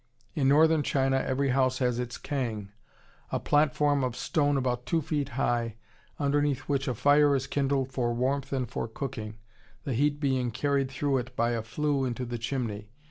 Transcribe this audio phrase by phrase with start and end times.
[0.33, 2.71] In Northern China every house has its kang,
[3.31, 5.75] a platform of stone about two feet high,
[6.17, 9.37] underneath which a fire is kindled for warmth and for cooking,
[9.83, 12.89] the heat being carried through it by a flue into the chimney.